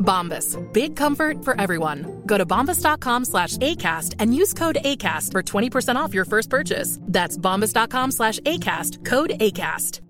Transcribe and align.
Bombas. 0.00 0.56
Big 0.72 0.96
comfort 0.96 1.44
for 1.44 1.60
everyone. 1.60 2.22
Go 2.26 2.36
to 2.36 2.44
bombas.com 2.44 3.24
slash 3.24 3.56
ACAST 3.58 4.16
and 4.18 4.34
use 4.34 4.52
code 4.52 4.78
ACAST 4.84 5.32
for 5.32 5.42
20% 5.42 5.96
off 5.96 6.12
your 6.12 6.24
first 6.24 6.50
purchase. 6.50 6.98
That's 7.02 7.38
bombas.com 7.38 8.10
slash 8.10 8.40
ACAST. 8.40 9.04
Code 9.04 9.30
ACAST. 9.40 10.00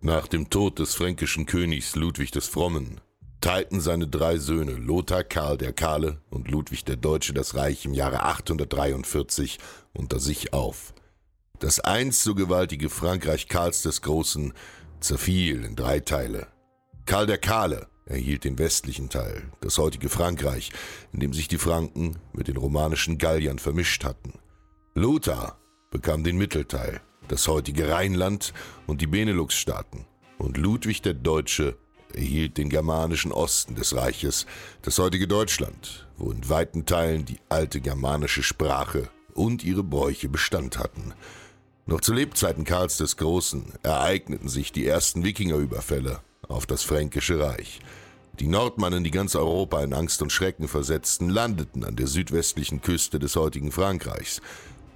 Nach 0.00 0.28
dem 0.28 0.48
Tod 0.48 0.78
des 0.78 0.94
fränkischen 0.94 1.44
Königs 1.44 1.96
Ludwig 1.96 2.30
des 2.30 2.46
Frommen 2.46 3.00
teilten 3.40 3.80
seine 3.80 4.06
drei 4.06 4.38
Söhne 4.38 4.72
Lothar 4.72 5.24
Karl 5.24 5.58
der 5.58 5.72
Kahle 5.72 6.20
und 6.30 6.48
Ludwig 6.48 6.84
der 6.84 6.96
Deutsche 6.96 7.34
das 7.34 7.56
Reich 7.56 7.84
im 7.84 7.94
Jahre 7.94 8.22
843 8.22 9.58
unter 9.94 10.20
sich 10.20 10.52
auf. 10.52 10.94
Das 11.58 11.80
einst 11.80 12.22
so 12.22 12.36
gewaltige 12.36 12.90
Frankreich 12.90 13.48
Karls 13.48 13.82
des 13.82 14.02
Großen 14.02 14.52
zerfiel 15.00 15.64
in 15.64 15.74
drei 15.74 15.98
Teile. 15.98 16.46
Karl 17.08 17.24
der 17.24 17.38
Kahle 17.38 17.86
erhielt 18.04 18.44
den 18.44 18.58
westlichen 18.58 19.08
Teil, 19.08 19.50
das 19.62 19.78
heutige 19.78 20.10
Frankreich, 20.10 20.70
in 21.10 21.20
dem 21.20 21.32
sich 21.32 21.48
die 21.48 21.56
Franken 21.56 22.18
mit 22.34 22.48
den 22.48 22.58
romanischen 22.58 23.16
Galliern 23.16 23.58
vermischt 23.58 24.04
hatten. 24.04 24.34
Lothar 24.94 25.58
bekam 25.90 26.22
den 26.22 26.36
Mittelteil, 26.36 27.00
das 27.28 27.48
heutige 27.48 27.88
Rheinland 27.88 28.52
und 28.86 29.00
die 29.00 29.06
Benelux-Staaten. 29.06 30.04
Und 30.36 30.58
Ludwig 30.58 31.00
der 31.00 31.14
Deutsche 31.14 31.78
erhielt 32.12 32.58
den 32.58 32.68
germanischen 32.68 33.32
Osten 33.32 33.74
des 33.74 33.96
Reiches, 33.96 34.44
das 34.82 34.98
heutige 34.98 35.26
Deutschland, 35.26 36.06
wo 36.18 36.30
in 36.30 36.46
weiten 36.50 36.84
Teilen 36.84 37.24
die 37.24 37.40
alte 37.48 37.80
germanische 37.80 38.42
Sprache 38.42 39.08
und 39.32 39.64
ihre 39.64 39.82
Bräuche 39.82 40.28
Bestand 40.28 40.78
hatten. 40.78 41.14
Noch 41.86 42.02
zu 42.02 42.12
Lebzeiten 42.12 42.64
Karls 42.64 42.98
des 42.98 43.16
Großen 43.16 43.72
ereigneten 43.82 44.50
sich 44.50 44.72
die 44.72 44.86
ersten 44.86 45.24
Wikingerüberfälle 45.24 46.20
auf 46.46 46.66
das 46.66 46.82
fränkische 46.82 47.40
Reich. 47.40 47.80
Die 48.38 48.46
Nordmannen, 48.46 49.02
die 49.02 49.10
ganz 49.10 49.34
Europa 49.34 49.82
in 49.82 49.92
Angst 49.92 50.22
und 50.22 50.30
Schrecken 50.30 50.68
versetzten, 50.68 51.28
landeten 51.28 51.84
an 51.84 51.96
der 51.96 52.06
südwestlichen 52.06 52.82
Küste 52.82 53.18
des 53.18 53.34
heutigen 53.34 53.72
Frankreichs. 53.72 54.40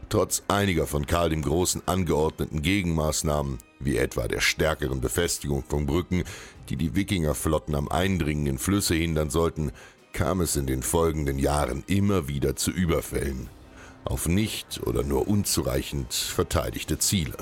Trotz 0.09 0.43
einiger 0.47 0.87
von 0.87 1.07
Karl 1.07 1.31
dem 1.31 1.43
Großen 1.43 1.83
angeordneten 1.87 2.63
Gegenmaßnahmen, 2.63 3.59
wie 3.81 3.97
etwa 3.97 4.29
der 4.29 4.41
stärkeren 4.41 5.01
Befestigung 5.01 5.65
von 5.67 5.87
Brücken, 5.87 6.25
die 6.69 6.77
die 6.77 6.95
Wikingerflotten 6.95 7.75
am 7.75 7.89
Eindringen 7.89 8.47
in 8.47 8.59
Flüsse 8.59 8.95
hindern 8.95 9.31
sollten, 9.31 9.73
kam 10.13 10.41
es 10.41 10.57
in 10.57 10.67
den 10.67 10.83
folgenden 10.83 11.39
Jahren 11.39 11.83
immer 11.87 12.29
wieder 12.29 12.55
zu 12.55 12.71
Überfällen 12.71 13.49
auf 14.05 14.29
nicht 14.29 14.81
oder 14.85 15.03
nur 15.03 15.29
unzureichend 15.29 16.13
verteidigte 16.13 16.99
Ziele. 16.99 17.37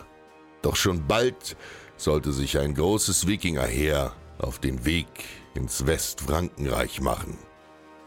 Doch 0.63 0.77
schon 0.77 1.07
bald 1.07 1.57
sollte 2.03 2.33
sich 2.33 2.59
ein 2.59 2.75
großes 2.75 3.27
Wikingerheer 3.27 4.15
auf 4.39 4.59
den 4.59 4.85
Weg 4.85 5.07
ins 5.55 5.87
Westfrankenreich 5.87 7.01
machen. 7.01 7.37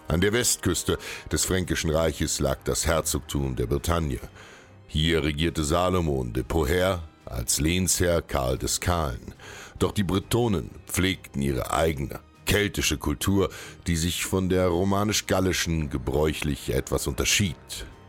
An 0.08 0.22
der 0.22 0.34
Westküste 0.34 0.98
des 1.32 1.46
Fränkischen 1.46 1.90
Reiches 1.90 2.40
lag 2.40 2.58
das 2.64 2.86
Herzogtum 2.86 3.56
der 3.56 3.68
Bretagne. 3.68 4.20
Hier 4.88 5.24
regierte 5.24 5.64
Salomon 5.64 6.34
de 6.34 6.44
Poher 6.44 7.04
als 7.26 7.60
Lehnsherr 7.60 8.22
Karl 8.22 8.58
des 8.58 8.80
Kahlen. 8.80 9.34
Doch 9.80 9.92
die 9.92 10.04
Bretonen 10.04 10.72
pflegten 10.88 11.42
ihre 11.42 11.72
eigene 11.72 12.20
keltische 12.46 12.98
Kultur, 12.98 13.50
die 13.88 13.96
sich 13.96 14.26
von 14.26 14.50
der 14.50 14.68
romanisch-gallischen 14.68 15.90
gebräuchlich 15.90 16.74
etwas 16.74 17.08
unterschied. 17.08 17.56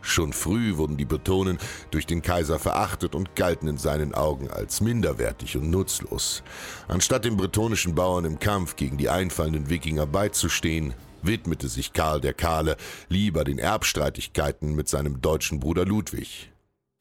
Schon 0.05 0.33
früh 0.33 0.77
wurden 0.77 0.97
die 0.97 1.05
Bretonen 1.05 1.57
durch 1.89 2.05
den 2.05 2.21
Kaiser 2.21 2.59
verachtet 2.59 3.15
und 3.15 3.35
galten 3.35 3.67
in 3.67 3.79
seinen 3.79 4.13
Augen 4.13 4.51
als 4.51 4.79
minderwertig 4.79 5.57
und 5.57 5.71
nutzlos. 5.71 6.43
Anstatt 6.87 7.25
den 7.25 7.37
bretonischen 7.37 7.95
Bauern 7.95 8.23
im 8.23 8.37
Kampf 8.37 8.75
gegen 8.75 8.97
die 8.97 9.09
einfallenden 9.09 9.67
Wikinger 9.67 10.05
beizustehen, 10.05 10.93
widmete 11.23 11.67
sich 11.67 11.91
Karl 11.91 12.21
der 12.21 12.35
Kahle 12.35 12.77
lieber 13.09 13.43
den 13.43 13.57
Erbstreitigkeiten 13.57 14.75
mit 14.75 14.87
seinem 14.87 15.21
deutschen 15.21 15.59
Bruder 15.59 15.85
Ludwig. 15.85 16.51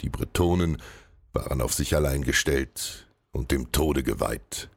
Die 0.00 0.08
Bretonen 0.08 0.78
waren 1.34 1.60
auf 1.60 1.74
sich 1.74 1.94
allein 1.94 2.22
gestellt 2.22 3.06
und 3.32 3.50
dem 3.50 3.70
Tode 3.70 4.02
geweiht. 4.02 4.70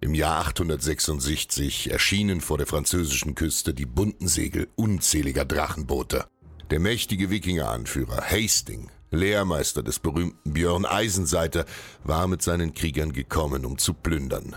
Im 0.00 0.14
Jahr 0.14 0.40
866 0.40 1.92
erschienen 1.92 2.40
vor 2.40 2.58
der 2.58 2.66
französischen 2.66 3.36
Küste 3.36 3.72
die 3.72 3.86
bunten 3.86 4.26
Segel 4.26 4.68
unzähliger 4.74 5.44
Drachenboote. 5.44 6.26
Der 6.70 6.80
mächtige 6.80 7.30
Wikingeranführer 7.30 8.22
Hasting, 8.22 8.90
Lehrmeister 9.12 9.84
des 9.84 10.00
berühmten 10.00 10.52
Björn 10.52 10.84
Eisenseiter, 10.84 11.64
war 12.02 12.26
mit 12.26 12.42
seinen 12.42 12.74
Kriegern 12.74 13.12
gekommen, 13.12 13.64
um 13.64 13.78
zu 13.78 13.94
plündern. 13.94 14.56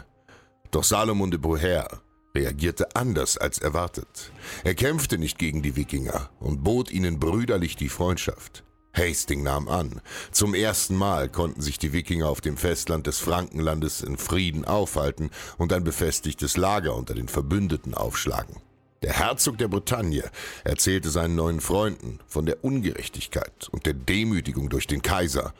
Doch 0.71 0.83
Salomon 0.83 1.29
de 1.29 1.39
Boher 1.39 2.01
reagierte 2.33 2.95
anders 2.95 3.37
als 3.37 3.59
erwartet. 3.59 4.31
Er 4.63 4.73
kämpfte 4.73 5.19
nicht 5.19 5.37
gegen 5.37 5.61
die 5.61 5.75
Wikinger 5.75 6.31
und 6.39 6.63
bot 6.63 6.89
ihnen 6.89 7.19
brüderlich 7.19 7.75
die 7.75 7.89
Freundschaft. 7.89 8.63
Hasting 8.91 9.43
nahm 9.43 9.67
an. 9.67 10.01
Zum 10.31 10.55
ersten 10.55 10.95
Mal 10.95 11.29
konnten 11.29 11.61
sich 11.61 11.77
die 11.77 11.93
Wikinger 11.93 12.27
auf 12.27 12.41
dem 12.41 12.57
Festland 12.57 13.05
des 13.05 13.19
Frankenlandes 13.19 14.01
in 14.01 14.17
Frieden 14.17 14.65
aufhalten 14.65 15.29
und 15.59 15.71
ein 15.73 15.83
befestigtes 15.83 16.57
Lager 16.57 16.95
unter 16.95 17.13
den 17.13 17.27
Verbündeten 17.27 17.93
aufschlagen. 17.93 18.55
Der 19.01 19.13
Herzog 19.13 19.57
der 19.57 19.69
Bretagne 19.69 20.29
erzählte 20.65 21.09
seinen 21.09 21.35
neuen 21.35 21.61
Freunden 21.61 22.19
von 22.27 22.45
der 22.45 22.63
Ungerechtigkeit 22.65 23.69
und 23.71 23.85
der 23.85 23.93
Demütigung 23.93 24.69
durch 24.69 24.87
den 24.87 25.01
Kaiser, 25.01 25.53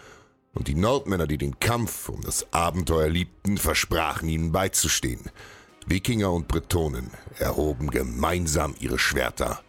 und 0.54 0.68
die 0.68 0.76
Nordmänner, 0.76 1.28
die 1.28 1.38
den 1.38 1.60
Kampf 1.60 2.10
um 2.10 2.22
das 2.22 2.52
Abenteuer 2.52 3.08
liebten, 3.08 3.58
versprachen 3.58 4.28
ihnen 4.28 4.52
beizustehen. 4.52 5.30
Wikinger 5.86 6.32
und 6.34 6.48
Bretonen 6.48 7.12
erhoben 7.38 7.92
gemeinsam 7.92 8.76
ihre 8.80 9.00
Schwerter, 9.00 9.62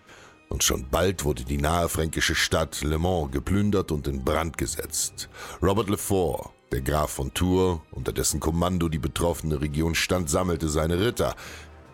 und 0.49 0.65
schon 0.65 0.89
bald 0.91 1.25
wurde 1.25 1.45
die 1.45 1.59
nahe 1.59 1.89
fränkische 1.89 2.35
Stadt 2.35 2.83
Le 2.83 2.99
Mans 2.99 3.31
geplündert 3.31 3.93
und 3.93 4.09
in 4.09 4.25
Brand 4.25 4.59
gesetzt. 4.59 5.29
Robert 5.63 5.89
Lefort, 5.89 6.51
der 6.73 6.81
Graf 6.81 7.11
von 7.11 7.33
Tours, 7.33 7.79
unter 7.93 8.13
dessen 8.13 8.41
Kommando 8.41 8.89
die 8.89 8.99
betroffene 8.99 9.61
Region 9.61 9.95
stand, 9.95 10.29
sammelte 10.29 10.69
seine 10.69 10.99
Ritter, 10.99 11.37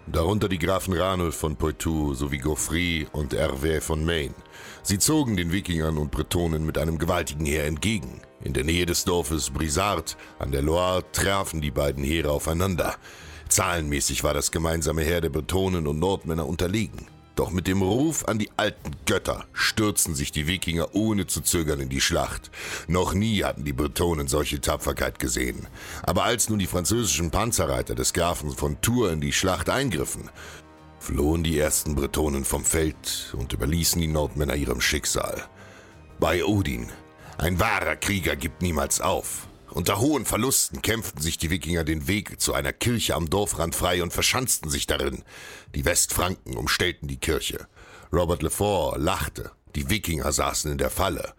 darunter 0.07 0.49
die 0.49 0.59
Grafen 0.59 0.95
Ranulf 0.95 1.37
von 1.37 1.57
Poitou 1.57 2.15
sowie 2.15 2.39
Geoffrey 2.39 3.07
und 3.13 3.35
Hervé 3.35 3.81
von 3.81 4.05
Maine. 4.05 4.35
Sie 4.83 4.99
zogen 4.99 5.37
den 5.37 5.53
Wikingern 5.53 5.99
und 5.99 6.11
Bretonen 6.11 6.65
mit 6.65 6.79
einem 6.79 6.99
gewaltigen 6.99 7.47
Heer 7.47 7.67
entgegen. 7.67 8.21
In 8.43 8.53
der 8.53 8.65
Nähe 8.65 8.87
des 8.87 9.05
Dorfes 9.05 9.51
Brisard 9.51 10.17
an 10.39 10.53
der 10.53 10.63
Loire 10.63 11.05
trafen 11.13 11.61
die 11.61 11.71
beiden 11.71 12.05
Heere 12.05 12.31
aufeinander. 12.31 12.95
Zahlenmäßig 13.49 14.25
war 14.25 14.35
das 14.35 14.51
gemeinsame 14.51 15.03
Heer 15.03 15.21
der 15.21 15.31
Bretonen 15.31 15.87
und 15.87 15.99
Nordmänner 15.99 16.47
unterlegen. 16.47 17.07
Doch 17.37 17.51
mit 17.51 17.67
dem 17.67 17.83
Ruf 17.83 18.25
an 18.25 18.39
die 18.39 18.51
alten 18.57 18.93
Götter 19.05 19.45
stürzten 19.53 20.15
sich 20.15 20.33
die 20.33 20.47
Wikinger 20.47 20.95
ohne 20.95 21.27
zu 21.27 21.43
zögern 21.43 21.81
in 21.81 21.91
die 21.91 22.01
Schlacht. 22.01 22.51
Noch 22.89 23.13
nie 23.13 23.45
hatten 23.45 23.63
die 23.63 23.75
Bretonen 23.75 24.27
solche 24.27 24.59
Tapferkeit 24.63 25.19
gesehen. 25.19 25.69
Aber 26.03 26.25
als 26.25 26.49
nun 26.49 26.59
die 26.59 26.67
französischen 26.67 27.31
Panzerreiter 27.31 27.95
des 27.95 28.15
Grafen 28.15 28.53
von 28.53 28.81
Tours 28.81 29.13
in 29.13 29.21
die 29.21 29.35
Schlacht 29.35 29.69
eingriffen, 29.69 30.31
flohen 30.99 31.45
die 31.45 31.59
ersten 31.59 31.95
Bretonen 31.95 32.47
vom 32.47 32.65
Feld 32.65 33.35
und 33.37 33.53
überließen 33.53 34.01
die 34.01 34.09
Nordmänner 34.09 34.57
ihrem 34.57 34.81
Schicksal. 34.81 35.45
Bei 36.19 36.43
Odin, 36.43 36.91
ein 37.37 37.61
wahrer 37.61 37.97
Krieger 37.97 38.35
gibt 38.35 38.63
niemals 38.63 39.03
auf. 39.03 39.47
Unter 39.71 40.01
hohen 40.01 40.25
Verlusten 40.25 40.81
kämpften 40.81 41.21
sich 41.21 41.39
die 41.39 41.51
Wikinger 41.51 41.85
den 41.85 42.09
Weg 42.09 42.41
zu 42.41 42.55
einer 42.55 42.73
Kirche 42.73 43.15
am 43.15 43.29
Dorfrand 43.29 43.75
frei 43.75 44.03
und 44.03 44.13
verschanzten 44.13 44.71
sich 44.71 44.87
darin. 44.87 45.23
Die 45.75 45.85
Westfranken 45.85 46.57
umstellten 46.57 47.09
die 47.09 47.19
Kirche. 47.19 47.67
Robert 48.13 48.43
Lefort 48.43 48.99
lachte. 48.99 49.51
Die 49.75 49.91
Wikinger 49.91 50.33
saßen 50.33 50.73
in 50.73 50.79
der 50.79 50.91
Falle. 50.91 51.35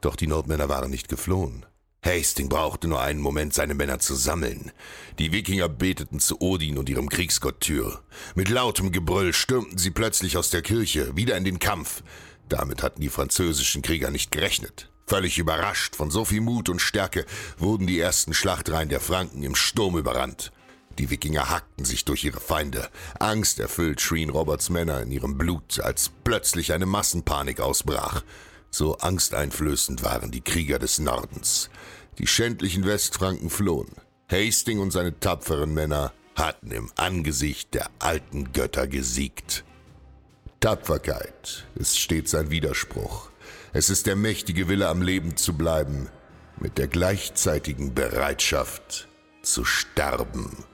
Doch 0.00 0.16
die 0.16 0.26
Nordmänner 0.26 0.68
waren 0.68 0.90
nicht 0.90 1.08
geflohen. 1.08 1.66
Hasting 2.04 2.48
brauchte 2.48 2.86
nur 2.86 3.00
einen 3.00 3.20
Moment, 3.20 3.52
seine 3.52 3.74
Männer 3.74 3.98
zu 3.98 4.14
sammeln. 4.14 4.70
Die 5.18 5.32
Wikinger 5.32 5.68
beteten 5.68 6.20
zu 6.20 6.40
Odin 6.40 6.78
und 6.78 6.88
ihrem 6.88 7.08
Kriegsgott 7.08 7.60
Tyr. 7.60 8.00
Mit 8.36 8.48
lautem 8.48 8.92
Gebrüll 8.92 9.32
stürmten 9.32 9.78
sie 9.78 9.90
plötzlich 9.90 10.36
aus 10.36 10.50
der 10.50 10.62
Kirche, 10.62 11.16
wieder 11.16 11.36
in 11.36 11.44
den 11.44 11.58
Kampf. 11.58 12.04
Damit 12.48 12.84
hatten 12.84 13.00
die 13.00 13.08
französischen 13.08 13.82
Krieger 13.82 14.12
nicht 14.12 14.30
gerechnet. 14.30 14.88
Völlig 15.06 15.38
überrascht 15.38 15.94
von 15.94 16.10
so 16.10 16.24
viel 16.24 16.40
Mut 16.40 16.68
und 16.68 16.80
Stärke 16.80 17.26
wurden 17.58 17.86
die 17.86 18.00
ersten 18.00 18.34
Schlachtreihen 18.34 18.88
der 18.88 19.00
Franken 19.00 19.44
im 19.44 19.54
Sturm 19.54 19.96
überrannt. 19.96 20.50
Die 20.98 21.10
Wikinger 21.10 21.50
hackten 21.50 21.84
sich 21.84 22.04
durch 22.04 22.24
ihre 22.24 22.40
Feinde. 22.40 22.88
Angst 23.20 23.60
erfüllt 23.60 24.00
schrien 24.00 24.30
Roberts 24.30 24.70
Männer 24.70 25.02
in 25.02 25.12
ihrem 25.12 25.38
Blut, 25.38 25.78
als 25.80 26.10
plötzlich 26.24 26.72
eine 26.72 26.86
Massenpanik 26.86 27.60
ausbrach. 27.60 28.22
So 28.70 28.96
angsteinflößend 28.98 30.02
waren 30.02 30.30
die 30.32 30.40
Krieger 30.40 30.78
des 30.78 30.98
Nordens. 30.98 31.70
Die 32.18 32.26
schändlichen 32.26 32.84
Westfranken 32.84 33.50
flohen. 33.50 33.92
Hasting 34.28 34.80
und 34.80 34.90
seine 34.90 35.20
tapferen 35.20 35.72
Männer 35.72 36.12
hatten 36.34 36.72
im 36.72 36.90
Angesicht 36.96 37.74
der 37.74 37.90
alten 38.00 38.52
Götter 38.52 38.88
gesiegt. 38.88 39.64
Tapferkeit 40.60 41.66
ist 41.76 41.98
stets 41.98 42.34
ein 42.34 42.50
Widerspruch. 42.50 43.30
Es 43.72 43.90
ist 43.90 44.06
der 44.06 44.16
mächtige 44.16 44.68
Wille, 44.68 44.88
am 44.88 45.02
Leben 45.02 45.36
zu 45.36 45.56
bleiben, 45.56 46.08
mit 46.58 46.78
der 46.78 46.88
gleichzeitigen 46.88 47.94
Bereitschaft 47.94 49.08
zu 49.42 49.64
sterben. 49.64 50.64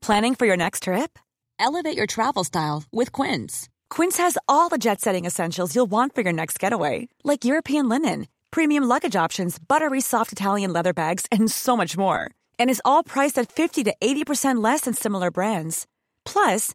Planning 0.00 0.34
for 0.34 0.46
your 0.46 0.56
next 0.56 0.82
trip? 0.84 1.18
Elevate 1.60 1.96
your 1.96 2.08
travel 2.08 2.42
style 2.42 2.82
with 2.92 3.12
Quince. 3.12 3.68
Quince 3.88 4.16
has 4.18 4.36
all 4.48 4.68
the 4.68 4.78
jet 4.78 5.00
setting 5.00 5.26
essentials 5.26 5.76
you'll 5.76 5.90
want 5.90 6.12
for 6.14 6.22
your 6.22 6.32
next 6.32 6.58
getaway, 6.58 7.08
like 7.22 7.44
European 7.44 7.88
linen, 7.88 8.26
premium 8.50 8.82
luggage 8.84 9.14
options, 9.14 9.58
buttery 9.60 10.00
soft 10.00 10.32
Italian 10.32 10.72
leather 10.72 10.92
bags, 10.92 11.26
and 11.30 11.50
so 11.50 11.76
much 11.76 11.96
more. 11.96 12.28
And 12.58 12.68
is 12.68 12.82
all 12.84 13.04
priced 13.04 13.38
at 13.38 13.52
50 13.52 13.84
to 13.84 13.94
80% 14.02 14.62
less 14.62 14.82
than 14.82 14.94
similar 14.94 15.30
brands. 15.30 15.86
Plus, 16.24 16.74